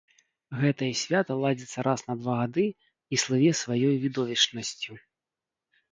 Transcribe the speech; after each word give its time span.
Гэтае 0.61 0.87
свята 1.01 1.35
ладзіцца 1.41 1.85
раз 1.89 1.99
на 2.09 2.13
два 2.21 2.35
гады 2.41 2.65
і 2.71 3.15
слыве 3.25 3.51
сваёй 3.63 3.95
відовішчнасцю. 4.07 4.93